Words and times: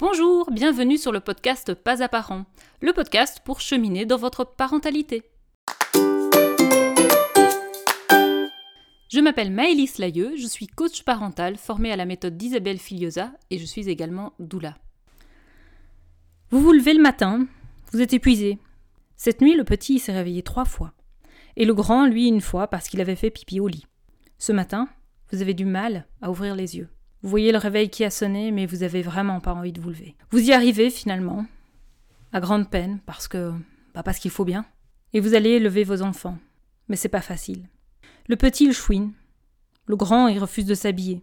Bonjour, 0.00 0.48
bienvenue 0.52 0.96
sur 0.96 1.10
le 1.10 1.18
podcast 1.18 1.74
Pas 1.74 2.04
à 2.04 2.08
parents, 2.08 2.44
le 2.80 2.92
podcast 2.92 3.40
pour 3.44 3.60
cheminer 3.60 4.06
dans 4.06 4.16
votre 4.16 4.44
parentalité. 4.44 5.24
Je 9.10 9.20
m'appelle 9.20 9.50
Maëlys 9.50 9.98
Layeux, 9.98 10.36
je 10.36 10.46
suis 10.46 10.68
coach 10.68 11.02
parental 11.02 11.56
formée 11.56 11.90
à 11.90 11.96
la 11.96 12.04
méthode 12.04 12.36
d'Isabelle 12.36 12.78
Filiosa 12.78 13.32
et 13.50 13.58
je 13.58 13.64
suis 13.64 13.88
également 13.88 14.34
doula. 14.38 14.78
Vous 16.50 16.60
vous 16.60 16.72
levez 16.72 16.94
le 16.94 17.02
matin, 17.02 17.48
vous 17.90 18.00
êtes 18.00 18.12
épuisé. 18.12 18.60
Cette 19.16 19.40
nuit, 19.40 19.56
le 19.56 19.64
petit 19.64 19.98
s'est 19.98 20.12
réveillé 20.12 20.44
trois 20.44 20.64
fois. 20.64 20.92
Et 21.56 21.64
le 21.64 21.74
grand, 21.74 22.06
lui, 22.06 22.28
une 22.28 22.40
fois 22.40 22.68
parce 22.68 22.88
qu'il 22.88 23.00
avait 23.00 23.16
fait 23.16 23.30
pipi 23.30 23.58
au 23.58 23.66
lit. 23.66 23.86
Ce 24.38 24.52
matin, 24.52 24.88
vous 25.32 25.42
avez 25.42 25.54
du 25.54 25.64
mal 25.64 26.06
à 26.22 26.30
ouvrir 26.30 26.54
les 26.54 26.76
yeux. 26.76 26.88
Vous 27.22 27.30
voyez 27.30 27.50
le 27.50 27.58
réveil 27.58 27.90
qui 27.90 28.04
a 28.04 28.10
sonné, 28.10 28.52
mais 28.52 28.66
vous 28.66 28.82
avez 28.82 29.02
vraiment 29.02 29.40
pas 29.40 29.54
envie 29.54 29.72
de 29.72 29.80
vous 29.80 29.90
lever. 29.90 30.16
Vous 30.30 30.48
y 30.48 30.52
arrivez 30.52 30.90
finalement, 30.90 31.46
à 32.32 32.40
grande 32.40 32.70
peine, 32.70 33.00
parce 33.06 33.28
que. 33.28 33.52
Bah 33.94 34.02
parce 34.02 34.18
qu'il 34.18 34.30
faut 34.30 34.44
bien. 34.44 34.66
Et 35.12 35.20
vous 35.20 35.34
allez 35.34 35.58
lever 35.58 35.82
vos 35.82 36.02
enfants. 36.02 36.38
Mais 36.88 36.96
c'est 36.96 37.08
pas 37.08 37.20
facile. 37.20 37.64
Le 38.28 38.36
petit, 38.36 38.66
il 38.66 38.72
chouine. 38.72 39.12
Le 39.86 39.96
grand, 39.96 40.28
il 40.28 40.38
refuse 40.38 40.66
de 40.66 40.74
s'habiller. 40.74 41.22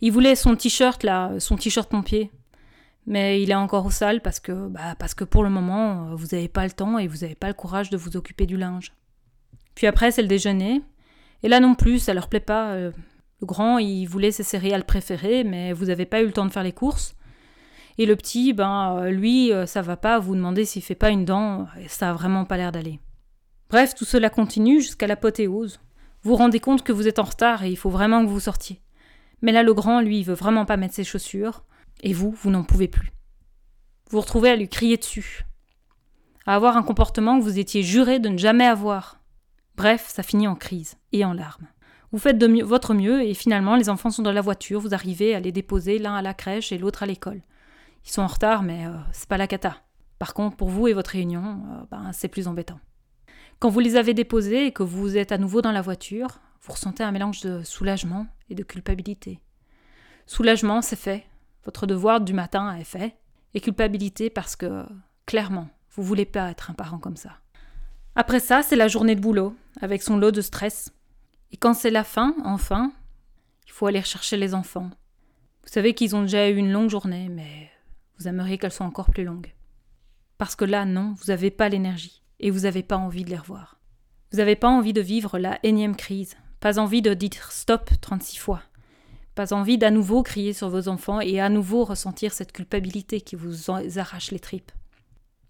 Il 0.00 0.12
voulait 0.12 0.36
son 0.36 0.56
t-shirt 0.56 1.02
là, 1.02 1.38
son 1.38 1.56
t-shirt 1.56 1.90
pompier. 1.90 2.30
Mais 3.06 3.42
il 3.42 3.50
est 3.50 3.56
encore 3.56 3.86
au 3.86 3.90
sale 3.90 4.20
parce 4.22 4.40
que, 4.40 4.68
bah, 4.68 4.94
parce 4.98 5.14
que 5.14 5.24
pour 5.24 5.42
le 5.42 5.50
moment, 5.50 6.14
vous 6.14 6.28
n'avez 6.32 6.48
pas 6.48 6.64
le 6.64 6.70
temps 6.70 6.98
et 6.98 7.08
vous 7.08 7.18
n'avez 7.18 7.34
pas 7.34 7.48
le 7.48 7.54
courage 7.54 7.90
de 7.90 7.96
vous 7.96 8.16
occuper 8.16 8.46
du 8.46 8.56
linge. 8.56 8.92
Puis 9.74 9.86
après, 9.86 10.10
c'est 10.10 10.22
le 10.22 10.28
déjeuner. 10.28 10.82
Et 11.42 11.48
là 11.48 11.60
non 11.60 11.74
plus, 11.74 11.98
ça 11.98 12.14
leur 12.14 12.28
plaît 12.28 12.40
pas. 12.40 12.72
Euh, 12.72 12.92
le 13.40 13.46
grand, 13.46 13.78
il 13.78 14.06
voulait 14.06 14.32
ses 14.32 14.42
céréales 14.42 14.84
préférées, 14.84 15.44
mais 15.44 15.72
vous 15.72 15.86
n'avez 15.86 16.06
pas 16.06 16.20
eu 16.20 16.26
le 16.26 16.32
temps 16.32 16.46
de 16.46 16.52
faire 16.52 16.62
les 16.62 16.72
courses. 16.72 17.14
Et 17.98 18.06
le 18.06 18.16
petit, 18.16 18.52
ben, 18.52 18.98
euh, 18.98 19.10
lui, 19.10 19.52
euh, 19.52 19.66
ça 19.66 19.82
va 19.82 19.96
pas, 19.96 20.18
vous 20.18 20.34
demandez 20.34 20.64
s'il 20.64 20.82
fait 20.82 20.94
pas 20.94 21.10
une 21.10 21.24
dent, 21.24 21.66
ça 21.86 22.10
a 22.10 22.12
vraiment 22.12 22.44
pas 22.44 22.56
l'air 22.56 22.72
d'aller. 22.72 23.00
Bref, 23.68 23.94
tout 23.94 24.04
cela 24.04 24.30
continue 24.30 24.80
jusqu'à 24.80 25.06
l'apothéose. 25.06 25.80
Vous 26.22 26.30
vous 26.30 26.36
rendez 26.36 26.60
compte 26.60 26.82
que 26.82 26.92
vous 26.92 27.08
êtes 27.08 27.18
en 27.18 27.24
retard 27.24 27.64
et 27.64 27.70
il 27.70 27.76
faut 27.76 27.90
vraiment 27.90 28.24
que 28.24 28.30
vous 28.30 28.40
sortiez. 28.40 28.80
Mais 29.42 29.52
là, 29.52 29.62
le 29.62 29.72
grand, 29.74 30.00
lui, 30.00 30.18
il 30.18 30.24
veut 30.24 30.34
vraiment 30.34 30.66
pas 30.66 30.76
mettre 30.76 30.94
ses 30.94 31.04
chaussures, 31.04 31.64
et 32.02 32.12
vous, 32.12 32.30
vous 32.30 32.50
n'en 32.50 32.64
pouvez 32.64 32.88
plus. 32.88 33.12
Vous 34.08 34.16
vous 34.16 34.20
retrouvez 34.20 34.50
à 34.50 34.56
lui 34.56 34.68
crier 34.68 34.96
dessus, 34.96 35.44
à 36.46 36.54
avoir 36.54 36.76
un 36.76 36.82
comportement 36.82 37.38
que 37.38 37.44
vous 37.44 37.58
étiez 37.58 37.82
juré 37.82 38.18
de 38.18 38.28
ne 38.28 38.38
jamais 38.38 38.66
avoir. 38.66 39.20
Bref, 39.76 40.08
ça 40.08 40.22
finit 40.22 40.48
en 40.48 40.56
crise 40.56 40.96
et 41.12 41.24
en 41.24 41.32
larmes. 41.32 41.68
Vous 42.12 42.18
faites 42.18 42.38
de 42.38 42.62
votre 42.64 42.94
mieux 42.94 43.22
et 43.22 43.34
finalement 43.34 43.76
les 43.76 43.88
enfants 43.88 44.10
sont 44.10 44.22
dans 44.22 44.32
la 44.32 44.40
voiture, 44.40 44.80
vous 44.80 44.94
arrivez 44.94 45.34
à 45.34 45.40
les 45.40 45.52
déposer 45.52 45.98
l'un 45.98 46.14
à 46.14 46.22
la 46.22 46.34
crèche 46.34 46.72
et 46.72 46.78
l'autre 46.78 47.02
à 47.02 47.06
l'école. 47.06 47.40
Ils 48.04 48.10
sont 48.10 48.22
en 48.22 48.26
retard 48.26 48.62
mais 48.62 48.86
euh, 48.86 48.96
c'est 49.12 49.28
pas 49.28 49.36
la 49.36 49.46
cata. 49.46 49.76
Par 50.18 50.34
contre 50.34 50.56
pour 50.56 50.68
vous 50.68 50.88
et 50.88 50.92
votre 50.92 51.10
réunion, 51.10 51.42
euh, 51.42 51.84
ben, 51.90 52.10
c'est 52.12 52.28
plus 52.28 52.48
embêtant. 52.48 52.80
Quand 53.60 53.68
vous 53.68 53.80
les 53.80 53.96
avez 53.96 54.14
déposés 54.14 54.66
et 54.66 54.72
que 54.72 54.82
vous 54.82 55.16
êtes 55.16 55.32
à 55.32 55.38
nouveau 55.38 55.62
dans 55.62 55.70
la 55.70 55.82
voiture, 55.82 56.40
vous 56.62 56.72
ressentez 56.72 57.02
un 57.02 57.12
mélange 57.12 57.42
de 57.42 57.62
soulagement 57.62 58.26
et 58.48 58.54
de 58.54 58.62
culpabilité. 58.62 59.40
Soulagement, 60.26 60.82
c'est 60.82 60.96
fait. 60.96 61.26
Votre 61.64 61.86
devoir 61.86 62.20
du 62.20 62.32
matin 62.32 62.74
est 62.76 62.84
fait. 62.84 63.16
Et 63.52 63.60
culpabilité 63.60 64.30
parce 64.30 64.56
que, 64.56 64.84
clairement, 65.26 65.68
vous 65.90 66.02
voulez 66.02 66.24
pas 66.24 66.50
être 66.50 66.70
un 66.70 66.74
parent 66.74 66.98
comme 66.98 67.16
ça. 67.16 67.32
Après 68.14 68.40
ça, 68.40 68.62
c'est 68.62 68.76
la 68.76 68.88
journée 68.88 69.14
de 69.14 69.20
boulot, 69.20 69.54
avec 69.80 70.02
son 70.02 70.16
lot 70.16 70.30
de 70.30 70.40
stress, 70.40 70.92
et 71.52 71.56
quand 71.56 71.74
c'est 71.74 71.90
la 71.90 72.04
fin, 72.04 72.34
enfin, 72.44 72.92
il 73.66 73.72
faut 73.72 73.86
aller 73.86 74.02
chercher 74.02 74.36
les 74.36 74.54
enfants. 74.54 74.90
Vous 75.62 75.68
savez 75.68 75.94
qu'ils 75.94 76.16
ont 76.16 76.22
déjà 76.22 76.48
eu 76.48 76.56
une 76.56 76.72
longue 76.72 76.90
journée, 76.90 77.28
mais 77.28 77.70
vous 78.18 78.28
aimeriez 78.28 78.58
qu'elle 78.58 78.72
soit 78.72 78.86
encore 78.86 79.10
plus 79.10 79.24
longue. 79.24 79.52
Parce 80.38 80.56
que 80.56 80.64
là, 80.64 80.84
non, 80.84 81.14
vous 81.18 81.26
n'avez 81.26 81.50
pas 81.50 81.68
l'énergie, 81.68 82.22
et 82.38 82.50
vous 82.50 82.60
n'avez 82.60 82.82
pas 82.82 82.96
envie 82.96 83.24
de 83.24 83.30
les 83.30 83.36
revoir. 83.36 83.78
Vous 84.32 84.38
n'avez 84.38 84.56
pas 84.56 84.68
envie 84.68 84.92
de 84.92 85.00
vivre 85.00 85.38
la 85.38 85.58
énième 85.62 85.96
crise, 85.96 86.36
pas 86.60 86.78
envie 86.78 87.02
de 87.02 87.14
dire 87.14 87.50
stop 87.50 87.90
36 88.00 88.36
fois, 88.36 88.62
pas 89.34 89.52
envie 89.52 89.78
d'à 89.78 89.90
nouveau 89.90 90.22
crier 90.22 90.52
sur 90.52 90.68
vos 90.68 90.88
enfants 90.88 91.20
et 91.20 91.40
à 91.40 91.48
nouveau 91.48 91.84
ressentir 91.84 92.32
cette 92.32 92.52
culpabilité 92.52 93.20
qui 93.20 93.36
vous 93.36 93.70
arrache 93.70 94.30
les 94.30 94.40
tripes. 94.40 94.72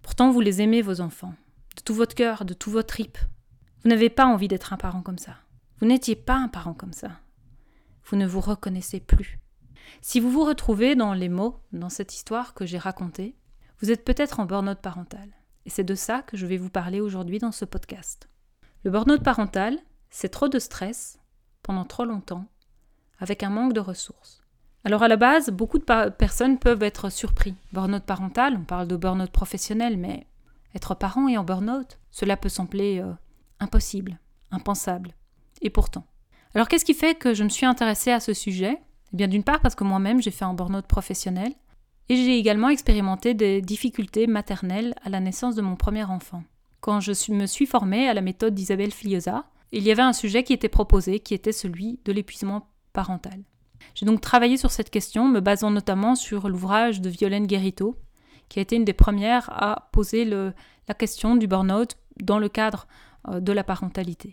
Pourtant, 0.03 0.31
vous 0.31 0.41
les 0.41 0.62
aimez, 0.62 0.83
vos 0.83 1.00
enfants, 1.00 1.34
de 1.77 1.83
tout 1.83 1.94
votre 1.94 2.15
cœur, 2.15 2.44
de 2.44 2.55
tout 2.55 2.71
votre 2.71 2.89
tripes. 2.89 3.19
Vous 3.83 3.91
n'avez 3.91 4.10
pas 4.10 4.27
envie 4.27 4.49
d'être 4.49 4.72
un 4.72 4.77
parent 4.77 5.03
comme 5.03 5.19
ça. 5.19 5.37
Vous 5.81 5.87
n'étiez 5.87 6.15
pas 6.15 6.37
un 6.37 6.49
parent 6.49 6.75
comme 6.75 6.93
ça. 6.93 7.13
Vous 8.05 8.17
ne 8.17 8.27
vous 8.27 8.41
reconnaissez 8.41 9.01
plus. 9.01 9.39
Si 10.03 10.21
vous 10.21 10.31
vous 10.31 10.45
retrouvez 10.45 10.95
dans 10.95 11.15
les 11.15 11.31
mots, 11.31 11.59
dans 11.73 11.89
cette 11.89 12.15
histoire 12.15 12.53
que 12.53 12.67
j'ai 12.67 12.77
racontée, 12.77 13.35
vous 13.81 13.91
êtes 13.91 14.05
peut-être 14.05 14.41
en 14.41 14.45
burn-out 14.45 14.79
parental. 14.79 15.31
Et 15.65 15.71
c'est 15.71 15.85
de 15.85 15.95
ça 15.95 16.21
que 16.21 16.37
je 16.37 16.45
vais 16.45 16.59
vous 16.59 16.69
parler 16.69 17.01
aujourd'hui 17.01 17.39
dans 17.39 17.53
ce 17.53 17.65
podcast. 17.65 18.29
Le 18.85 18.91
burn-out 18.91 19.23
parental, 19.23 19.79
c'est 20.11 20.29
trop 20.29 20.49
de 20.49 20.59
stress 20.59 21.19
pendant 21.63 21.85
trop 21.85 22.05
longtemps, 22.05 22.45
avec 23.19 23.43
un 23.43 23.51
manque 23.51 23.73
de 23.73 23.81
ressources. 23.81 24.43
Alors 24.85 25.03
à 25.03 25.09
la 25.09 25.17
base, 25.17 25.49
beaucoup 25.49 25.79
de 25.79 26.09
personnes 26.11 26.59
peuvent 26.59 26.83
être 26.83 27.09
surpris. 27.11 27.55
Burn-out 27.73 28.05
parental, 28.05 28.57
on 28.57 28.65
parle 28.65 28.89
de 28.89 28.97
burn-out 28.97 29.31
professionnel, 29.31 29.97
mais 29.97 30.27
être 30.75 30.95
parent 30.95 31.27
et 31.27 31.39
en 31.39 31.45
burn-out, 31.45 31.99
cela 32.11 32.37
peut 32.37 32.51
sembler 32.51 33.01
euh, 33.01 33.13
impossible, 33.61 34.19
impensable. 34.51 35.15
Et 35.60 35.71
pourtant. 35.71 36.04
Alors 36.54 36.69
qu'est-ce 36.69 36.84
qui 36.84 36.94
fait 36.94 37.15
que 37.15 37.34
je 37.34 37.44
me 37.44 37.48
suis 37.48 37.66
intéressée 37.66 38.10
à 38.10 38.21
ce 38.21 38.34
sujet? 38.34 38.78
Eh 39.12 39.16
bien 39.16 39.28
d'une 39.28 39.44
part 39.44 39.60
parce 39.60 39.75
que 39.75 39.84
moi-même 39.84 40.22
j'ai 40.22 40.31
fait 40.31 40.44
un 40.44 40.54
burn-out 40.54 40.87
professionnel 40.87 41.53
et 42.09 42.16
j'ai 42.16 42.38
également 42.38 42.69
expérimenté 42.69 43.34
des 43.34 43.60
difficultés 43.60 44.26
maternelles 44.26 44.94
à 45.04 45.10
la 45.10 45.21
naissance 45.21 45.54
de 45.54 45.62
mon 45.62 45.76
premier 45.76 46.04
enfant. 46.04 46.43
Quand 46.81 47.00
je 47.00 47.32
me 47.32 47.47
suis 47.47 47.66
formée 47.66 48.09
à 48.09 48.15
la 48.15 48.21
méthode 48.21 48.54
d'Isabelle 48.54 48.93
Filiosa, 48.93 49.44
il 49.71 49.84
y 49.84 49.93
avait 49.93 50.03
un 50.03 50.12
sujet 50.12 50.43
qui 50.43 50.53
était 50.53 50.69
proposé 50.69 51.21
qui 51.21 51.34
était 51.34 51.53
celui 51.53 52.00
de 52.04 52.12
l'épuisement 52.12 52.69
parental. 52.92 53.41
J'ai 53.94 54.06
donc 54.06 54.21
travaillé 54.21 54.56
sur 54.56 54.71
cette 54.71 54.91
question, 54.91 55.28
me 55.28 55.41
basant 55.41 55.71
notamment 55.71 56.15
sur 56.15 56.48
l'ouvrage 56.48 57.00
de 57.00 57.09
Violaine 57.09 57.47
Guérito, 57.47 57.97
qui 58.48 58.59
a 58.59 58.62
été 58.62 58.77
une 58.77 58.84
des 58.84 58.92
premières 58.92 59.48
à 59.50 59.88
poser 59.92 60.25
la 60.25 60.94
question 60.98 61.37
du 61.37 61.47
burn-out 61.47 61.97
dans 62.21 62.38
le 62.38 62.48
cadre 62.48 62.87
euh, 63.28 63.41
de 63.41 63.53
la 63.53 63.65
parentalité. 63.65 64.32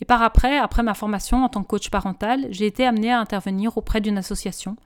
Et 0.00 0.04
par 0.04 0.22
après, 0.22 0.58
après 0.58 0.82
ma 0.82 0.94
formation 0.94 1.44
en 1.44 1.48
tant 1.48 1.62
que 1.62 1.68
coach 1.68 1.90
parental, 1.90 2.46
j'ai 2.50 2.66
été 2.66 2.86
amenée 2.86 3.12
à 3.12 3.20
intervenir 3.20 3.76
auprès 3.76 4.00
d'une 4.00 4.18
association 4.18 4.76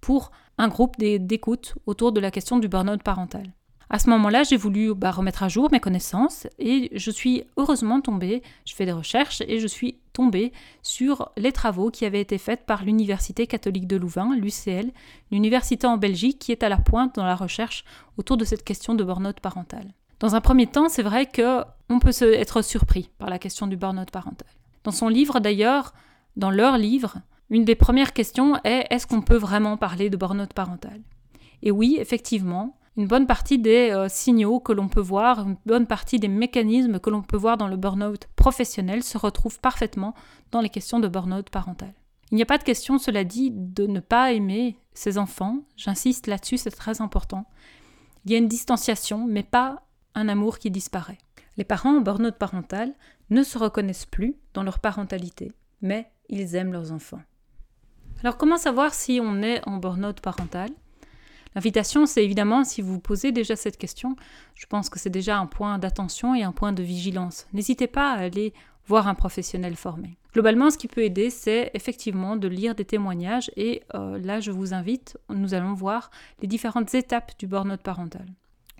pour 0.00 0.30
un 0.58 0.68
groupe 0.68 0.96
d'écoute 0.98 1.74
autour 1.86 2.12
de 2.12 2.20
la 2.20 2.30
question 2.30 2.58
du 2.58 2.68
burn-out 2.68 3.02
parental. 3.02 3.44
À 3.92 3.98
ce 3.98 4.08
moment-là, 4.10 4.44
j'ai 4.44 4.56
voulu 4.56 4.94
bah, 4.94 5.10
remettre 5.10 5.42
à 5.42 5.48
jour 5.48 5.68
mes 5.72 5.80
connaissances 5.80 6.46
et 6.60 6.90
je 6.94 7.10
suis 7.10 7.42
heureusement 7.56 8.00
tombée, 8.00 8.40
je 8.64 8.76
fais 8.76 8.86
des 8.86 8.92
recherches 8.92 9.42
et 9.48 9.58
je 9.58 9.66
suis 9.66 9.98
tombée 10.12 10.52
sur 10.82 11.32
les 11.36 11.50
travaux 11.50 11.90
qui 11.90 12.04
avaient 12.04 12.20
été 12.20 12.38
faits 12.38 12.66
par 12.66 12.84
l'Université 12.84 13.48
catholique 13.48 13.88
de 13.88 13.96
Louvain, 13.96 14.36
l'UCL, 14.36 14.92
l'université 15.32 15.88
en 15.88 15.96
Belgique 15.96 16.38
qui 16.38 16.52
est 16.52 16.62
à 16.62 16.68
la 16.68 16.76
pointe 16.76 17.16
dans 17.16 17.24
la 17.24 17.34
recherche 17.34 17.84
autour 18.16 18.36
de 18.36 18.44
cette 18.44 18.62
question 18.62 18.94
de 18.94 19.02
burn-out 19.02 19.40
parental. 19.40 19.92
Dans 20.20 20.36
un 20.36 20.40
premier 20.40 20.68
temps, 20.68 20.88
c'est 20.88 21.02
vrai 21.02 21.26
que 21.26 21.64
on 21.88 21.98
peut 21.98 22.12
être 22.22 22.62
surpris 22.62 23.10
par 23.18 23.28
la 23.28 23.40
question 23.40 23.66
du 23.66 23.76
burn-out 23.76 24.12
parental. 24.12 24.46
Dans 24.84 24.92
son 24.92 25.08
livre 25.08 25.40
d'ailleurs, 25.40 25.92
dans 26.36 26.50
leur 26.50 26.78
livre, 26.78 27.18
une 27.50 27.64
des 27.64 27.74
premières 27.74 28.12
questions 28.12 28.56
est 28.64 28.86
est-ce 28.90 29.06
qu'on 29.06 29.22
peut 29.22 29.36
vraiment 29.36 29.76
parler 29.76 30.10
de 30.10 30.16
burn-out 30.16 30.52
parental? 30.52 31.00
Et 31.62 31.70
oui, 31.70 31.96
effectivement, 32.00 32.76
une 32.96 33.06
bonne 33.06 33.26
partie 33.26 33.58
des 33.58 33.90
euh, 33.90 34.08
signaux 34.08 34.60
que 34.60 34.72
l'on 34.72 34.88
peut 34.88 35.00
voir, 35.00 35.40
une 35.40 35.56
bonne 35.66 35.86
partie 35.86 36.18
des 36.18 36.28
mécanismes 36.28 36.98
que 36.98 37.10
l'on 37.10 37.22
peut 37.22 37.36
voir 37.36 37.56
dans 37.56 37.68
le 37.68 37.76
burn-out 37.76 38.28
professionnel 38.36 39.02
se 39.02 39.18
retrouvent 39.18 39.60
parfaitement 39.60 40.14
dans 40.50 40.60
les 40.60 40.68
questions 40.68 41.00
de 41.00 41.08
burn-out 41.08 41.50
parental. 41.50 41.92
Il 42.30 42.36
n'y 42.36 42.42
a 42.42 42.46
pas 42.46 42.58
de 42.58 42.62
question, 42.62 42.98
cela 42.98 43.24
dit, 43.24 43.50
de 43.52 43.86
ne 43.86 44.00
pas 44.00 44.32
aimer 44.32 44.76
ses 44.94 45.18
enfants. 45.18 45.58
J'insiste 45.76 46.26
là-dessus, 46.26 46.58
c'est 46.58 46.70
très 46.70 47.00
important. 47.00 47.44
Il 48.24 48.32
y 48.32 48.34
a 48.34 48.38
une 48.38 48.48
distanciation, 48.48 49.26
mais 49.26 49.42
pas 49.42 49.82
un 50.14 50.28
amour 50.28 50.58
qui 50.58 50.70
disparaît. 50.70 51.18
Les 51.56 51.64
parents 51.64 51.96
en 51.96 52.00
burn-out 52.00 52.36
parental 52.36 52.92
ne 53.30 53.42
se 53.42 53.58
reconnaissent 53.58 54.06
plus 54.06 54.36
dans 54.54 54.62
leur 54.62 54.78
parentalité, 54.78 55.52
mais 55.80 56.10
ils 56.28 56.54
aiment 56.54 56.72
leurs 56.72 56.92
enfants. 56.92 57.22
Alors 58.22 58.36
comment 58.36 58.58
savoir 58.58 58.92
si 58.92 59.20
on 59.22 59.42
est 59.42 59.66
en 59.66 59.78
burn-out 59.78 60.20
parental? 60.20 60.70
L'invitation, 61.54 62.06
c'est 62.06 62.24
évidemment, 62.24 62.62
si 62.64 62.80
vous 62.80 62.94
vous 62.94 63.00
posez 63.00 63.32
déjà 63.32 63.56
cette 63.56 63.76
question, 63.78 64.14
je 64.54 64.66
pense 64.66 64.88
que 64.88 65.00
c'est 65.00 65.10
déjà 65.10 65.38
un 65.38 65.46
point 65.46 65.78
d'attention 65.78 66.34
et 66.34 66.44
un 66.44 66.52
point 66.52 66.72
de 66.72 66.82
vigilance. 66.82 67.46
N'hésitez 67.52 67.88
pas 67.88 68.12
à 68.12 68.18
aller 68.18 68.52
voir 68.86 69.08
un 69.08 69.14
professionnel 69.14 69.74
formé. 69.74 70.16
Globalement, 70.32 70.70
ce 70.70 70.78
qui 70.78 70.86
peut 70.86 71.02
aider, 71.02 71.30
c'est 71.30 71.70
effectivement 71.74 72.36
de 72.36 72.46
lire 72.46 72.74
des 72.74 72.84
témoignages 72.84 73.50
et 73.56 73.82
euh, 73.94 74.18
là, 74.18 74.38
je 74.38 74.52
vous 74.52 74.74
invite, 74.74 75.18
nous 75.28 75.54
allons 75.54 75.74
voir 75.74 76.10
les 76.40 76.46
différentes 76.46 76.94
étapes 76.94 77.32
du 77.38 77.48
burn-out 77.48 77.80
parental. 77.82 78.26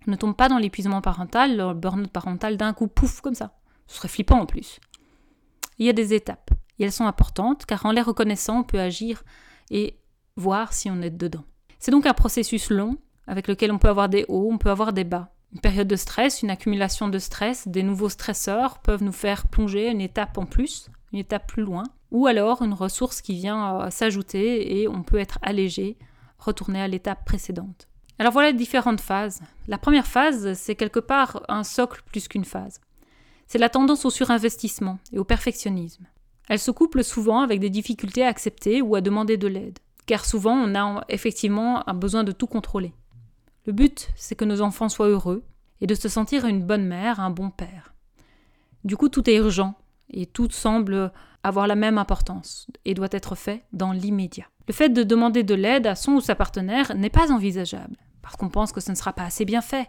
Ne 0.06 0.16
tombe 0.16 0.36
pas 0.36 0.48
dans 0.48 0.58
l'épuisement 0.58 1.00
parental, 1.00 1.56
le 1.56 1.74
burn-out 1.74 2.10
parental 2.10 2.56
d'un 2.56 2.72
coup, 2.72 2.86
pouf, 2.86 3.20
comme 3.20 3.34
ça. 3.34 3.52
Ce 3.90 3.96
serait 3.96 4.08
flippant 4.08 4.38
en 4.38 4.46
plus. 4.46 4.78
Il 5.78 5.86
y 5.86 5.88
a 5.88 5.92
des 5.92 6.14
étapes, 6.14 6.52
et 6.78 6.84
elles 6.84 6.92
sont 6.92 7.06
importantes, 7.06 7.66
car 7.66 7.84
en 7.84 7.90
les 7.90 8.02
reconnaissant, 8.02 8.60
on 8.60 8.62
peut 8.62 8.78
agir 8.78 9.24
et 9.68 9.98
voir 10.36 10.72
si 10.72 10.88
on 10.88 11.02
est 11.02 11.10
dedans. 11.10 11.42
C'est 11.80 11.90
donc 11.90 12.06
un 12.06 12.14
processus 12.14 12.70
long 12.70 12.98
avec 13.26 13.48
lequel 13.48 13.72
on 13.72 13.78
peut 13.78 13.88
avoir 13.88 14.08
des 14.08 14.24
hauts, 14.28 14.48
on 14.52 14.58
peut 14.58 14.70
avoir 14.70 14.92
des 14.92 15.02
bas. 15.02 15.32
Une 15.52 15.60
période 15.60 15.88
de 15.88 15.96
stress, 15.96 16.42
une 16.42 16.50
accumulation 16.50 17.08
de 17.08 17.18
stress, 17.18 17.66
des 17.66 17.82
nouveaux 17.82 18.08
stresseurs 18.08 18.78
peuvent 18.78 19.02
nous 19.02 19.10
faire 19.10 19.48
plonger 19.48 19.90
une 19.90 20.00
étape 20.00 20.38
en 20.38 20.46
plus, 20.46 20.88
une 21.12 21.18
étape 21.18 21.48
plus 21.48 21.64
loin, 21.64 21.82
ou 22.12 22.28
alors 22.28 22.62
une 22.62 22.74
ressource 22.74 23.20
qui 23.20 23.34
vient 23.34 23.80
euh, 23.80 23.90
s'ajouter 23.90 24.80
et 24.80 24.86
on 24.86 25.02
peut 25.02 25.18
être 25.18 25.40
allégé, 25.42 25.98
retourner 26.38 26.80
à 26.80 26.86
l'étape 26.86 27.24
précédente. 27.24 27.88
Alors 28.20 28.32
voilà 28.32 28.52
les 28.52 28.56
différentes 28.56 29.00
phases. 29.00 29.40
La 29.66 29.78
première 29.78 30.06
phase, 30.06 30.52
c'est 30.52 30.76
quelque 30.76 31.00
part 31.00 31.42
un 31.48 31.64
socle 31.64 32.02
plus 32.06 32.28
qu'une 32.28 32.44
phase. 32.44 32.80
C'est 33.50 33.58
la 33.58 33.68
tendance 33.68 34.04
au 34.04 34.10
surinvestissement 34.10 35.00
et 35.12 35.18
au 35.18 35.24
perfectionnisme. 35.24 36.06
Elle 36.48 36.60
se 36.60 36.70
couple 36.70 37.02
souvent 37.02 37.40
avec 37.40 37.58
des 37.58 37.68
difficultés 37.68 38.22
à 38.22 38.28
accepter 38.28 38.80
ou 38.80 38.94
à 38.94 39.00
demander 39.00 39.38
de 39.38 39.48
l'aide, 39.48 39.80
car 40.06 40.24
souvent 40.24 40.52
on 40.52 40.76
a 40.76 41.04
effectivement 41.08 41.82
un 41.88 41.94
besoin 41.94 42.22
de 42.22 42.30
tout 42.30 42.46
contrôler. 42.46 42.94
Le 43.66 43.72
but, 43.72 44.10
c'est 44.14 44.36
que 44.36 44.44
nos 44.44 44.60
enfants 44.60 44.88
soient 44.88 45.08
heureux 45.08 45.42
et 45.80 45.88
de 45.88 45.96
se 45.96 46.08
sentir 46.08 46.46
une 46.46 46.62
bonne 46.62 46.86
mère, 46.86 47.18
un 47.18 47.30
bon 47.30 47.50
père. 47.50 47.92
Du 48.84 48.96
coup, 48.96 49.08
tout 49.08 49.28
est 49.28 49.34
urgent 49.34 49.74
et 50.10 50.26
tout 50.26 50.48
semble 50.48 51.10
avoir 51.42 51.66
la 51.66 51.74
même 51.74 51.98
importance 51.98 52.68
et 52.84 52.94
doit 52.94 53.08
être 53.10 53.34
fait 53.34 53.64
dans 53.72 53.90
l'immédiat. 53.90 54.46
Le 54.68 54.74
fait 54.74 54.90
de 54.90 55.02
demander 55.02 55.42
de 55.42 55.56
l'aide 55.56 55.88
à 55.88 55.96
son 55.96 56.12
ou 56.12 56.20
sa 56.20 56.36
partenaire 56.36 56.94
n'est 56.94 57.10
pas 57.10 57.32
envisageable, 57.32 57.96
parce 58.22 58.36
qu'on 58.36 58.48
pense 58.48 58.70
que 58.70 58.80
ce 58.80 58.92
ne 58.92 58.96
sera 58.96 59.12
pas 59.12 59.24
assez 59.24 59.44
bien 59.44 59.60
fait, 59.60 59.88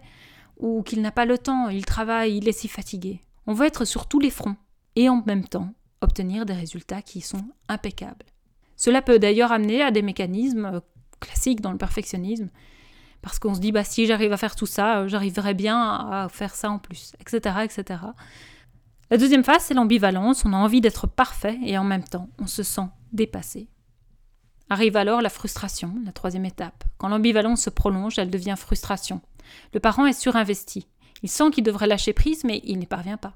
ou 0.57 0.81
qu'il 0.81 1.03
n'a 1.03 1.11
pas 1.11 1.25
le 1.25 1.37
temps, 1.37 1.69
il 1.69 1.85
travaille, 1.85 2.37
il 2.37 2.49
est 2.49 2.53
si 2.53 2.67
fatigué. 2.67 3.21
On 3.47 3.53
veut 3.53 3.65
être 3.65 3.85
sur 3.85 4.07
tous 4.07 4.19
les 4.19 4.29
fronts, 4.29 4.55
et 4.95 5.09
en 5.09 5.23
même 5.25 5.47
temps 5.47 5.73
obtenir 6.01 6.45
des 6.45 6.53
résultats 6.53 7.01
qui 7.01 7.21
sont 7.21 7.43
impeccables. 7.67 8.25
Cela 8.75 9.01
peut 9.01 9.19
d'ailleurs 9.19 9.51
amener 9.51 9.81
à 9.83 9.91
des 9.91 10.01
mécanismes 10.01 10.65
euh, 10.65 10.79
classiques 11.19 11.61
dans 11.61 11.71
le 11.71 11.77
perfectionnisme, 11.77 12.49
parce 13.21 13.37
qu'on 13.37 13.53
se 13.53 13.59
dit 13.59 13.71
bah 13.71 13.83
si 13.83 14.07
j'arrive 14.07 14.33
à 14.33 14.37
faire 14.37 14.55
tout 14.55 14.65
ça, 14.65 14.99
euh, 14.99 15.07
j'arriverai 15.07 15.53
bien 15.53 15.79
à 15.79 16.27
faire 16.29 16.55
ça 16.55 16.71
en 16.71 16.79
plus, 16.79 17.13
etc., 17.19 17.59
etc. 17.63 17.99
La 19.11 19.17
deuxième 19.17 19.43
phase, 19.43 19.63
c'est 19.63 19.73
l'ambivalence. 19.73 20.45
On 20.45 20.53
a 20.53 20.57
envie 20.57 20.81
d'être 20.81 21.05
parfait 21.05 21.59
et 21.63 21.77
en 21.77 21.83
même 21.83 22.03
temps, 22.03 22.29
on 22.39 22.47
se 22.47 22.63
sent 22.63 22.87
dépassé. 23.11 23.67
Arrive 24.69 24.95
alors 24.95 25.21
la 25.21 25.29
frustration, 25.29 25.93
la 26.05 26.13
troisième 26.13 26.45
étape. 26.45 26.85
Quand 26.97 27.09
l'ambivalence 27.09 27.63
se 27.63 27.69
prolonge, 27.69 28.17
elle 28.17 28.29
devient 28.29 28.55
frustration. 28.57 29.19
Le 29.73 29.81
parent 29.81 30.05
est 30.05 30.13
surinvesti. 30.13 30.87
Il 31.23 31.29
sent 31.29 31.51
qu'il 31.51 31.63
devrait 31.63 31.87
lâcher 31.87 32.13
prise, 32.13 32.43
mais 32.43 32.61
il 32.63 32.79
n'y 32.79 32.85
parvient 32.85 33.17
pas. 33.17 33.33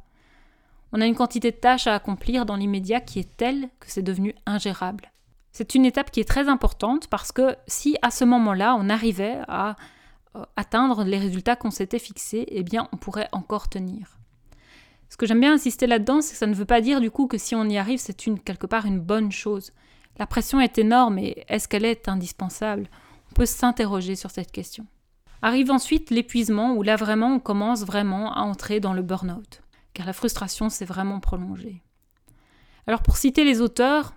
On 0.91 1.01
a 1.01 1.05
une 1.05 1.15
quantité 1.15 1.51
de 1.51 1.57
tâches 1.57 1.87
à 1.87 1.95
accomplir 1.95 2.45
dans 2.45 2.55
l'immédiat 2.55 3.01
qui 3.01 3.19
est 3.19 3.37
telle 3.37 3.69
que 3.79 3.91
c'est 3.91 4.01
devenu 4.01 4.33
ingérable. 4.45 5.11
C'est 5.51 5.75
une 5.75 5.85
étape 5.85 6.11
qui 6.11 6.19
est 6.19 6.27
très 6.27 6.47
importante 6.47 7.07
parce 7.07 7.31
que 7.31 7.55
si 7.67 7.97
à 8.01 8.11
ce 8.11 8.25
moment-là 8.25 8.75
on 8.79 8.89
arrivait 8.89 9.39
à 9.47 9.75
euh, 10.35 10.43
atteindre 10.57 11.03
les 11.03 11.17
résultats 11.17 11.55
qu'on 11.55 11.71
s'était 11.71 11.99
fixés, 11.99 12.45
eh 12.49 12.63
bien 12.63 12.89
on 12.91 12.97
pourrait 12.97 13.29
encore 13.31 13.69
tenir. 13.69 14.17
Ce 15.09 15.17
que 15.17 15.25
j'aime 15.25 15.39
bien 15.39 15.53
insister 15.53 15.87
là-dedans, 15.87 16.21
c'est 16.21 16.33
que 16.33 16.37
ça 16.37 16.47
ne 16.47 16.53
veut 16.53 16.65
pas 16.65 16.81
dire 16.81 16.99
du 16.99 17.11
coup 17.11 17.27
que 17.27 17.37
si 17.37 17.55
on 17.55 17.69
y 17.69 17.77
arrive, 17.77 17.99
c'est 17.99 18.17
quelque 18.43 18.67
part 18.67 18.85
une 18.85 18.99
bonne 18.99 19.31
chose. 19.31 19.71
La 20.17 20.27
pression 20.27 20.59
est 20.59 20.77
énorme 20.77 21.19
et 21.19 21.45
est-ce 21.47 21.67
qu'elle 21.67 21.85
est 21.85 22.09
indispensable? 22.09 22.89
On 23.31 23.33
peut 23.33 23.45
s'interroger 23.45 24.15
sur 24.15 24.31
cette 24.31 24.51
question. 24.51 24.85
Arrive 25.45 25.69
ensuite 25.69 26.09
l'épuisement 26.09 26.73
où 26.73 26.81
là 26.81 26.95
vraiment 26.95 27.35
on 27.35 27.39
commence 27.39 27.85
vraiment 27.85 28.33
à 28.33 28.39
entrer 28.39 28.79
dans 28.79 28.93
le 28.93 29.03
burn-out, 29.03 29.61
car 29.93 30.07
la 30.07 30.11
frustration 30.11 30.69
s'est 30.69 30.85
vraiment 30.85 31.19
prolongée. 31.19 31.83
Alors 32.87 33.03
pour 33.03 33.15
citer 33.15 33.43
les 33.43 33.61
auteurs, 33.61 34.15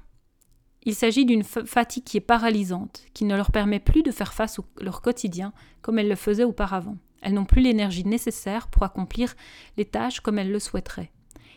il 0.84 0.94
s'agit 0.94 1.26
d'une 1.26 1.44
fatigue 1.44 2.04
qui 2.04 2.16
est 2.16 2.22
paralysante, 2.22 3.02
qui 3.12 3.26
ne 3.26 3.36
leur 3.36 3.52
permet 3.52 3.78
plus 3.78 4.02
de 4.02 4.10
faire 4.10 4.32
face 4.32 4.58
à 4.58 4.62
leur 4.82 5.02
quotidien 5.02 5.52
comme 5.82 5.98
elles 5.98 6.08
le 6.08 6.14
faisaient 6.14 6.44
auparavant. 6.44 6.96
Elles 7.20 7.34
n'ont 7.34 7.44
plus 7.44 7.60
l'énergie 7.60 8.06
nécessaire 8.06 8.69
pour 8.69 8.84
accomplir 8.84 9.34
les 9.76 9.84
tâches 9.84 10.20
comme 10.20 10.38
elles 10.38 10.50
le 10.50 10.58
souhaiteraient. 10.58 11.12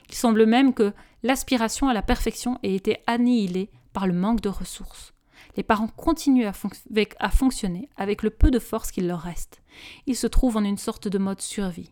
Il 0.09 0.15
semble 0.15 0.45
même 0.45 0.73
que 0.73 0.91
l'aspiration 1.23 1.87
à 1.87 1.93
la 1.93 2.01
perfection 2.01 2.59
ait 2.61 2.75
été 2.75 2.97
annihilée 3.07 3.69
par 3.93 4.05
le 4.05 4.13
manque 4.13 4.41
de 4.41 4.49
ressources. 4.49 5.13
Les 5.57 5.63
parents 5.63 5.87
continuent 5.87 6.47
à, 6.47 7.29
fonctionner 7.29 7.89
avec 7.97 8.23
le 8.23 8.29
peu 8.29 8.51
de 8.51 8.59
force 8.59 8.91
qu'il 8.91 9.07
leur 9.07 9.19
reste. 9.19 9.61
Ils 10.07 10.15
se 10.15 10.27
trouvent 10.27 10.57
en 10.57 10.63
une 10.63 10.77
sorte 10.77 11.07
de 11.07 11.17
mode 11.17 11.41
survie. 11.41 11.91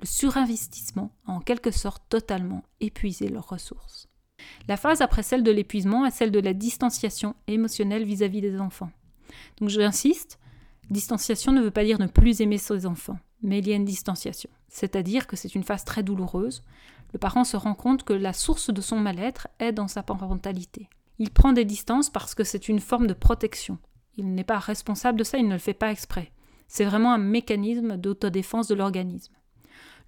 Le 0.00 0.06
surinvestissement 0.06 1.10
a 1.26 1.32
en 1.32 1.40
quelque 1.40 1.70
sorte 1.70 2.02
totalement 2.08 2.62
épuisé 2.80 3.28
leurs 3.28 3.48
ressources. 3.48 4.08
La 4.68 4.76
phase 4.76 5.00
après 5.00 5.22
celle 5.22 5.42
de 5.42 5.50
l'épuisement 5.50 6.04
est 6.04 6.10
celle 6.10 6.30
de 6.30 6.40
la 6.40 6.52
distanciation 6.52 7.34
émotionnelle 7.46 8.04
vis-à-vis 8.04 8.40
-vis 8.40 8.50
des 8.50 8.60
enfants. 8.60 8.90
Donc 9.58 9.70
j'insiste, 9.70 10.38
Distanciation 10.90 11.52
ne 11.52 11.62
veut 11.62 11.72
pas 11.72 11.84
dire 11.84 11.98
ne 11.98 12.06
plus 12.06 12.40
aimer 12.40 12.58
ses 12.58 12.86
enfants, 12.86 13.18
mais 13.42 13.58
il 13.58 13.68
y 13.68 13.72
a 13.72 13.76
une 13.76 13.84
distanciation. 13.84 14.50
C'est-à-dire 14.68 15.26
que 15.26 15.34
c'est 15.34 15.54
une 15.54 15.64
phase 15.64 15.84
très 15.84 16.02
douloureuse. 16.02 16.62
Le 17.12 17.18
parent 17.18 17.44
se 17.44 17.56
rend 17.56 17.74
compte 17.74 18.04
que 18.04 18.12
la 18.12 18.32
source 18.32 18.70
de 18.70 18.80
son 18.80 18.98
mal-être 19.00 19.48
est 19.58 19.72
dans 19.72 19.88
sa 19.88 20.02
parentalité. 20.04 20.88
Il 21.18 21.30
prend 21.30 21.52
des 21.52 21.64
distances 21.64 22.10
parce 22.10 22.34
que 22.34 22.44
c'est 22.44 22.68
une 22.68 22.80
forme 22.80 23.06
de 23.06 23.14
protection. 23.14 23.78
Il 24.16 24.34
n'est 24.34 24.44
pas 24.44 24.58
responsable 24.58 25.18
de 25.18 25.24
ça, 25.24 25.38
il 25.38 25.48
ne 25.48 25.54
le 25.54 25.58
fait 25.58 25.74
pas 25.74 25.90
exprès. 25.90 26.32
C'est 26.68 26.84
vraiment 26.84 27.12
un 27.12 27.18
mécanisme 27.18 27.96
d'autodéfense 27.96 28.68
de 28.68 28.74
l'organisme. 28.74 29.34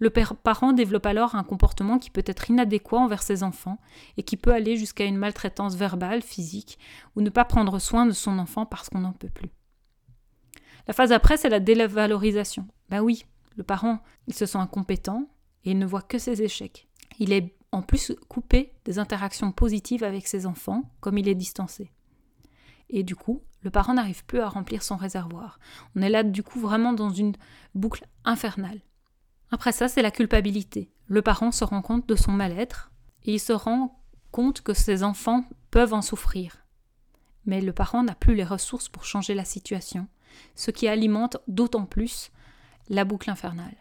Le 0.00 0.10
parent 0.10 0.72
développe 0.72 1.06
alors 1.06 1.34
un 1.34 1.42
comportement 1.42 1.98
qui 1.98 2.10
peut 2.10 2.22
être 2.24 2.50
inadéquat 2.50 2.98
envers 2.98 3.22
ses 3.22 3.42
enfants 3.42 3.78
et 4.16 4.22
qui 4.22 4.36
peut 4.36 4.52
aller 4.52 4.76
jusqu'à 4.76 5.04
une 5.04 5.16
maltraitance 5.16 5.74
verbale, 5.74 6.22
physique, 6.22 6.78
ou 7.16 7.20
ne 7.20 7.30
pas 7.30 7.44
prendre 7.44 7.78
soin 7.80 8.06
de 8.06 8.12
son 8.12 8.38
enfant 8.38 8.64
parce 8.64 8.88
qu'on 8.88 9.00
n'en 9.00 9.12
peut 9.12 9.28
plus. 9.28 9.50
La 10.86 10.94
phase 10.94 11.12
après, 11.12 11.36
c'est 11.36 11.48
la 11.48 11.60
dévalorisation. 11.60 12.66
Ben 12.88 13.00
oui, 13.00 13.24
le 13.56 13.64
parent, 13.64 14.00
il 14.28 14.34
se 14.34 14.46
sent 14.46 14.58
incompétent 14.58 15.28
et 15.64 15.72
il 15.72 15.78
ne 15.78 15.86
voit 15.86 16.02
que 16.02 16.18
ses 16.18 16.42
échecs. 16.42 16.88
Il 17.18 17.32
est 17.32 17.57
en 17.72 17.82
plus 17.82 18.12
coupé 18.28 18.72
des 18.84 18.98
interactions 18.98 19.52
positives 19.52 20.04
avec 20.04 20.26
ses 20.26 20.46
enfants, 20.46 20.90
comme 21.00 21.18
il 21.18 21.28
est 21.28 21.34
distancé. 21.34 21.90
Et 22.90 23.02
du 23.02 23.14
coup, 23.14 23.42
le 23.62 23.70
parent 23.70 23.94
n'arrive 23.94 24.24
plus 24.24 24.40
à 24.40 24.48
remplir 24.48 24.82
son 24.82 24.96
réservoir. 24.96 25.58
On 25.94 26.02
est 26.02 26.08
là 26.08 26.22
du 26.22 26.42
coup 26.42 26.60
vraiment 26.60 26.92
dans 26.92 27.10
une 27.10 27.34
boucle 27.74 28.06
infernale. 28.24 28.80
Après 29.50 29.72
ça, 29.72 29.88
c'est 29.88 30.02
la 30.02 30.10
culpabilité. 30.10 30.90
Le 31.06 31.22
parent 31.22 31.52
se 31.52 31.64
rend 31.64 31.82
compte 31.82 32.08
de 32.08 32.16
son 32.16 32.32
mal-être 32.32 32.90
et 33.24 33.34
il 33.34 33.40
se 33.40 33.52
rend 33.52 34.00
compte 34.30 34.62
que 34.62 34.74
ses 34.74 35.02
enfants 35.02 35.44
peuvent 35.70 35.94
en 35.94 36.02
souffrir. 36.02 36.64
Mais 37.46 37.60
le 37.60 37.72
parent 37.72 38.02
n'a 38.02 38.14
plus 38.14 38.34
les 38.34 38.44
ressources 38.44 38.88
pour 38.88 39.04
changer 39.04 39.34
la 39.34 39.44
situation 39.44 40.06
ce 40.54 40.70
qui 40.70 40.88
alimente 40.88 41.38
d'autant 41.46 41.86
plus 41.86 42.30
la 42.88 43.04
boucle 43.04 43.30
infernale. 43.30 43.76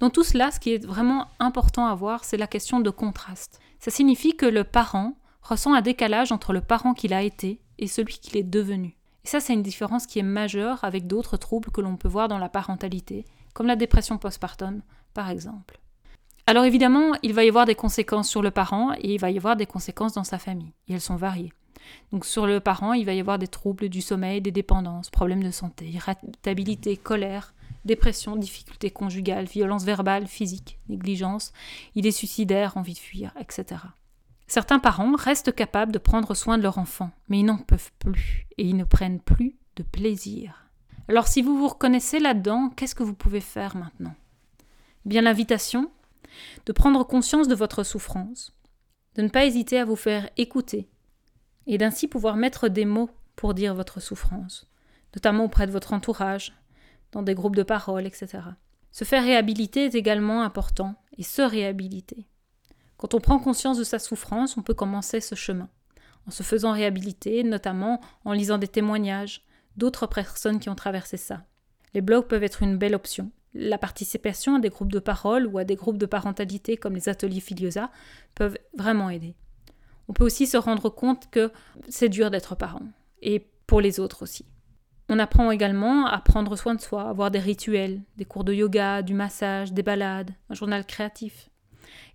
Dans 0.00 0.10
tout 0.10 0.24
cela, 0.24 0.50
ce 0.50 0.60
qui 0.60 0.74
est 0.74 0.84
vraiment 0.84 1.28
important 1.38 1.86
à 1.86 1.94
voir, 1.94 2.24
c'est 2.24 2.36
la 2.36 2.46
question 2.46 2.80
de 2.80 2.90
contraste. 2.90 3.60
Ça 3.78 3.90
signifie 3.90 4.36
que 4.36 4.46
le 4.46 4.64
parent 4.64 5.14
ressent 5.42 5.74
un 5.74 5.80
décalage 5.80 6.32
entre 6.32 6.52
le 6.52 6.60
parent 6.60 6.94
qu'il 6.94 7.12
a 7.12 7.22
été 7.22 7.60
et 7.78 7.86
celui 7.86 8.14
qu'il 8.14 8.36
est 8.36 8.42
devenu. 8.42 8.96
Et 9.24 9.28
ça, 9.28 9.40
c'est 9.40 9.54
une 9.54 9.62
différence 9.62 10.06
qui 10.06 10.18
est 10.18 10.24
majeure 10.24 10.82
avec 10.82 11.06
d'autres 11.06 11.36
troubles 11.36 11.70
que 11.70 11.80
l'on 11.80 11.96
peut 11.96 12.08
voir 12.08 12.28
dans 12.28 12.38
la 12.38 12.48
parentalité, 12.48 13.24
comme 13.54 13.66
la 13.66 13.76
dépression 13.76 14.18
postpartum, 14.18 14.82
par 15.14 15.30
exemple. 15.30 15.78
Alors 16.46 16.64
évidemment, 16.64 17.12
il 17.22 17.34
va 17.34 17.44
y 17.44 17.48
avoir 17.48 17.66
des 17.66 17.76
conséquences 17.76 18.28
sur 18.28 18.42
le 18.42 18.50
parent 18.50 18.92
et 18.94 19.14
il 19.14 19.20
va 19.20 19.30
y 19.30 19.36
avoir 19.36 19.56
des 19.56 19.66
conséquences 19.66 20.14
dans 20.14 20.24
sa 20.24 20.38
famille, 20.38 20.72
et 20.88 20.94
elles 20.94 21.00
sont 21.00 21.16
variées. 21.16 21.52
Donc 22.10 22.24
sur 22.24 22.46
le 22.46 22.58
parent, 22.60 22.94
il 22.94 23.06
va 23.06 23.14
y 23.14 23.20
avoir 23.20 23.38
des 23.38 23.46
troubles 23.46 23.88
du 23.88 24.00
sommeil, 24.00 24.40
des 24.40 24.50
dépendances, 24.50 25.10
problèmes 25.10 25.42
de 25.42 25.50
santé, 25.50 25.86
irritabilité, 25.86 26.96
colère, 26.96 27.54
dépression, 27.84 28.36
difficultés 28.36 28.90
conjugales, 28.90 29.46
violence 29.46 29.84
verbale, 29.84 30.26
physique, 30.26 30.78
négligence, 30.88 31.52
idées 31.94 32.12
suicidaires, 32.12 32.76
envie 32.76 32.94
de 32.94 32.98
fuir, 32.98 33.32
etc. 33.40 33.80
Certains 34.46 34.78
parents 34.78 35.16
restent 35.16 35.54
capables 35.54 35.92
de 35.92 35.98
prendre 35.98 36.34
soin 36.34 36.58
de 36.58 36.62
leur 36.62 36.78
enfant, 36.78 37.10
mais 37.28 37.40
ils 37.40 37.44
n'en 37.44 37.58
peuvent 37.58 37.92
plus 37.98 38.46
et 38.58 38.64
ils 38.64 38.76
ne 38.76 38.84
prennent 38.84 39.20
plus 39.20 39.56
de 39.76 39.82
plaisir. 39.82 40.70
Alors 41.08 41.26
si 41.26 41.42
vous 41.42 41.56
vous 41.58 41.68
reconnaissez 41.68 42.20
là-dedans, 42.20 42.70
qu'est-ce 42.70 42.94
que 42.94 43.02
vous 43.02 43.14
pouvez 43.14 43.40
faire 43.40 43.76
maintenant? 43.76 44.14
Bien 45.04 45.22
l'invitation 45.22 45.90
de 46.66 46.72
prendre 46.72 47.04
conscience 47.04 47.48
de 47.48 47.54
votre 47.54 47.82
souffrance, 47.82 48.52
de 49.16 49.22
ne 49.22 49.28
pas 49.28 49.44
hésiter 49.44 49.78
à 49.78 49.84
vous 49.84 49.96
faire 49.96 50.30
écouter 50.36 50.88
et 51.66 51.78
d'ainsi 51.78 52.08
pouvoir 52.08 52.36
mettre 52.36 52.68
des 52.68 52.84
mots 52.84 53.10
pour 53.36 53.54
dire 53.54 53.74
votre 53.74 54.00
souffrance, 54.00 54.70
notamment 55.14 55.44
auprès 55.44 55.66
de 55.66 55.72
votre 55.72 55.92
entourage, 55.92 56.52
dans 57.12 57.22
des 57.22 57.34
groupes 57.34 57.56
de 57.56 57.62
parole, 57.62 58.06
etc. 58.06 58.38
Se 58.90 59.04
faire 59.04 59.22
réhabiliter 59.22 59.86
est 59.86 59.94
également 59.94 60.42
important, 60.42 60.96
et 61.18 61.22
se 61.22 61.42
réhabiliter. 61.42 62.26
Quand 62.96 63.14
on 63.14 63.20
prend 63.20 63.38
conscience 63.38 63.78
de 63.78 63.84
sa 63.84 63.98
souffrance, 63.98 64.56
on 64.56 64.62
peut 64.62 64.74
commencer 64.74 65.20
ce 65.20 65.34
chemin, 65.34 65.68
en 66.26 66.30
se 66.30 66.42
faisant 66.42 66.72
réhabiliter, 66.72 67.42
notamment 67.44 68.00
en 68.24 68.32
lisant 68.32 68.58
des 68.58 68.68
témoignages 68.68 69.44
d'autres 69.76 70.06
personnes 70.06 70.60
qui 70.60 70.68
ont 70.68 70.74
traversé 70.74 71.16
ça. 71.16 71.44
Les 71.94 72.00
blogs 72.00 72.26
peuvent 72.26 72.44
être 72.44 72.62
une 72.62 72.78
belle 72.78 72.94
option. 72.94 73.30
La 73.54 73.78
participation 73.78 74.56
à 74.56 74.60
des 74.60 74.70
groupes 74.70 74.92
de 74.92 74.98
parole 74.98 75.46
ou 75.46 75.58
à 75.58 75.64
des 75.64 75.76
groupes 75.76 75.98
de 75.98 76.06
parentalité 76.06 76.76
comme 76.76 76.94
les 76.94 77.08
ateliers 77.08 77.40
Filiosa 77.40 77.90
peuvent 78.34 78.58
vraiment 78.74 79.10
aider 79.10 79.34
on 80.08 80.12
peut 80.12 80.24
aussi 80.24 80.46
se 80.46 80.56
rendre 80.56 80.90
compte 80.90 81.30
que 81.30 81.50
c'est 81.88 82.08
dur 82.08 82.30
d'être 82.30 82.54
parent, 82.54 82.82
et 83.20 83.46
pour 83.66 83.80
les 83.80 84.00
autres 84.00 84.22
aussi. 84.22 84.44
On 85.14 85.18
apprend 85.18 85.50
également 85.50 86.06
à 86.06 86.18
prendre 86.20 86.56
soin 86.56 86.74
de 86.74 86.80
soi, 86.80 87.06
avoir 87.06 87.30
des 87.30 87.38
rituels, 87.38 88.00
des 88.16 88.24
cours 88.24 88.44
de 88.44 88.54
yoga, 88.54 89.02
du 89.02 89.12
massage, 89.12 89.74
des 89.74 89.82
balades, 89.82 90.30
un 90.48 90.54
journal 90.54 90.86
créatif. 90.86 91.50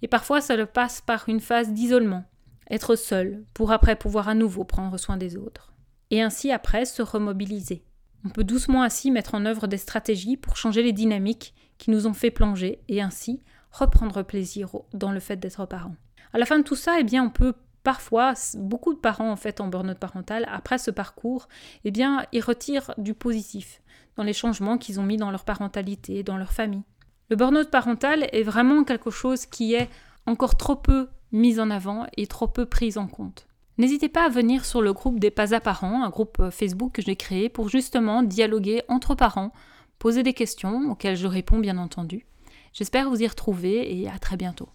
Et 0.02 0.08
parfois, 0.08 0.42
ça 0.42 0.56
le 0.56 0.66
passe 0.66 1.02
par 1.02 1.30
une 1.30 1.40
phase 1.40 1.72
d'isolement, 1.72 2.24
être 2.72 2.96
seul, 2.96 3.44
pour 3.54 3.72
après 3.72 3.96
pouvoir 3.96 4.30
à 4.30 4.34
nouveau 4.34 4.64
prendre 4.64 4.98
soin 4.98 5.16
des 5.16 5.38
autres. 5.38 5.74
Et 6.10 6.24
ainsi 6.24 6.52
après 6.52 6.86
se 6.86 7.04
remobiliser. 7.04 7.86
On 8.26 8.30
peut 8.30 8.44
doucement 8.44 8.82
ainsi 8.82 9.12
mettre 9.12 9.36
en 9.36 9.46
œuvre 9.46 9.68
des 9.68 9.78
stratégies 9.78 10.36
pour 10.36 10.58
changer 10.58 10.82
les 10.82 10.92
dynamiques 10.92 11.54
qui 11.78 11.92
nous 11.92 12.08
ont 12.08 12.14
fait 12.14 12.32
plonger 12.32 12.82
et 12.88 13.04
ainsi 13.04 13.44
reprendre 13.70 14.24
plaisir 14.24 14.72
dans 14.96 15.12
le 15.12 15.20
fait 15.20 15.38
d'être 15.38 15.68
parent. 15.68 15.96
À 16.34 16.40
la 16.40 16.48
fin 16.48 16.58
de 16.58 16.64
tout 16.64 16.76
ça, 16.76 17.00
eh 17.00 17.04
bien, 17.04 17.24
on 17.24 17.30
peut 17.30 17.54
parfois, 17.88 18.34
beaucoup 18.56 18.94
de 18.94 19.00
parents 19.00 19.32
en 19.32 19.38
fait 19.38 19.62
en 19.62 19.70
burn-out 19.70 19.98
parental, 19.98 20.46
après 20.52 20.78
ce 20.78 20.92
parcours, 20.92 21.48
eh 21.86 21.92
bien, 21.92 22.26
ils 22.34 22.42
retirent 22.42 22.94
du 22.98 23.14
positif 23.14 23.82
dans 24.18 24.24
les 24.24 24.34
changements 24.34 24.78
qu'ils 24.78 25.00
ont 25.00 25.04
mis 25.04 25.16
dans 25.16 25.32
leur 25.32 25.46
parentalité, 25.46 26.22
dans 26.22 26.36
leur 26.36 26.52
famille. 26.52 26.84
Le 27.30 27.38
burn-out 27.38 27.72
parental 27.72 28.28
est 28.34 28.44
vraiment 28.44 28.84
quelque 28.84 29.10
chose 29.10 29.46
qui 29.46 29.74
est 29.74 29.90
encore 30.26 30.58
trop 30.58 30.76
peu 30.76 31.08
mis 31.32 31.62
en 31.62 31.72
avant 31.72 32.08
et 32.18 32.28
trop 32.28 32.50
peu 32.50 32.66
pris 32.66 32.98
en 32.98 33.08
compte. 33.08 33.48
N'hésitez 33.78 34.10
pas 34.10 34.26
à 34.26 34.30
venir 34.30 34.66
sur 34.66 34.82
le 34.82 34.92
groupe 34.92 35.22
des 35.22 35.32
pas 35.32 35.56
à 35.56 35.62
parents, 35.62 36.04
un 36.04 36.10
groupe 36.10 36.42
euh, 36.42 36.52
Facebook 36.52 36.92
que 36.92 37.02
j'ai 37.02 37.16
créé 37.16 37.48
pour 37.48 37.70
justement 37.70 38.22
dialoguer 38.22 38.82
entre 38.90 39.16
parents, 39.16 39.54
poser 39.98 40.24
des 40.24 40.34
questions 40.34 40.92
auxquelles 40.92 41.16
je 41.16 41.28
réponds 41.28 41.60
bien 41.60 41.78
entendu. 41.78 42.26
J'espère 42.74 43.10
vous 43.10 43.24
y 43.24 43.28
retrouver 43.28 43.98
et 43.98 44.10
à 44.10 44.20
très 44.20 44.36
bientôt. 44.36 44.68